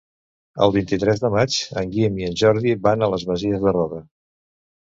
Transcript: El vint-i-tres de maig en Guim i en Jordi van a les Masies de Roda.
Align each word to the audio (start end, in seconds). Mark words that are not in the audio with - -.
El 0.67 0.71
vint-i-tres 0.75 1.21
de 1.25 1.29
maig 1.35 1.57
en 1.83 1.93
Guim 1.93 2.17
i 2.23 2.27
en 2.31 2.39
Jordi 2.45 2.73
van 2.89 3.05
a 3.09 3.13
les 3.15 3.29
Masies 3.31 3.63
de 3.69 3.77
Roda. 3.79 4.05